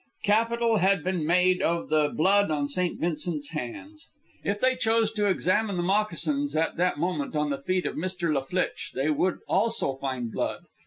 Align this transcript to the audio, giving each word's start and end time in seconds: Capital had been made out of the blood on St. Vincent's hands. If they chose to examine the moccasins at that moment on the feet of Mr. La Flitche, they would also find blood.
Capital 0.23 0.77
had 0.77 1.03
been 1.03 1.27
made 1.27 1.61
out 1.61 1.83
of 1.83 1.89
the 1.89 2.09
blood 2.09 2.49
on 2.49 2.67
St. 2.67 2.99
Vincent's 2.99 3.51
hands. 3.51 4.07
If 4.43 4.59
they 4.59 4.75
chose 4.75 5.11
to 5.11 5.27
examine 5.27 5.77
the 5.77 5.83
moccasins 5.83 6.55
at 6.55 6.75
that 6.77 6.97
moment 6.97 7.35
on 7.35 7.51
the 7.51 7.61
feet 7.61 7.85
of 7.85 7.93
Mr. 7.93 8.33
La 8.33 8.41
Flitche, 8.41 8.93
they 8.95 9.11
would 9.11 9.41
also 9.47 9.93
find 9.95 10.31
blood. 10.31 10.63